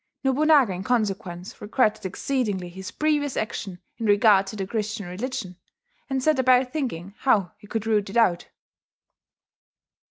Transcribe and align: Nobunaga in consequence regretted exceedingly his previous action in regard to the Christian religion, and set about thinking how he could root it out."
Nobunaga 0.23 0.73
in 0.73 0.83
consequence 0.83 1.61
regretted 1.61 2.07
exceedingly 2.07 2.69
his 2.69 2.89
previous 2.89 3.37
action 3.37 3.77
in 3.99 4.07
regard 4.07 4.47
to 4.47 4.55
the 4.55 4.65
Christian 4.65 5.05
religion, 5.05 5.57
and 6.09 6.23
set 6.23 6.39
about 6.39 6.73
thinking 6.73 7.13
how 7.19 7.51
he 7.59 7.67
could 7.67 7.85
root 7.85 8.09
it 8.09 8.17
out." 8.17 8.47